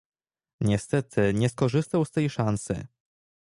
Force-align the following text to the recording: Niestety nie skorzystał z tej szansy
Niestety 0.61 1.33
nie 1.33 1.49
skorzystał 1.49 2.05
z 2.05 2.11
tej 2.11 2.29
szansy 2.29 2.87